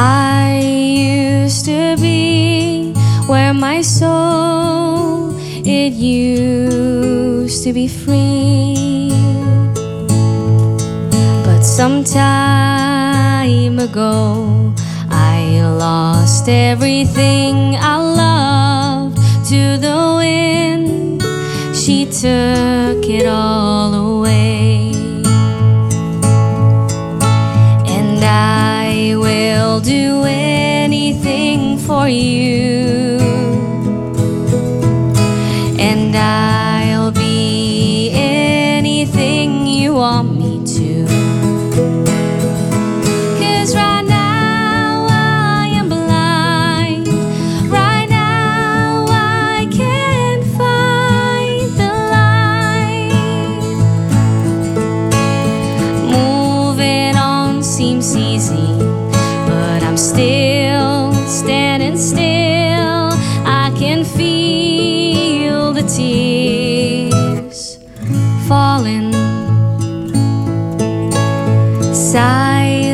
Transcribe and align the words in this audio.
I 0.00 0.60
used 0.60 1.64
to 1.64 1.96
be 1.96 2.92
where 3.26 3.52
my 3.52 3.82
soul 3.82 5.34
it 5.66 5.92
used 5.92 7.64
to 7.64 7.72
be 7.72 7.88
free. 7.88 9.10
But 11.44 11.62
some 11.62 12.04
time 12.04 13.80
ago 13.80 14.72
I 15.10 15.62
lost 15.64 16.48
everything 16.48 17.74
I 17.74 17.96
loved 17.96 19.16
to 19.48 19.78
the 19.78 20.14
wind. 20.18 21.22
She 21.76 22.04
took 22.04 23.04
it 23.04 23.26
all 23.26 23.94
away. 23.94 24.97
Tears 65.98 67.78
falling. 68.46 69.12
Side 71.92 72.87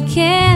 we 0.00 0.14
can 0.14 0.49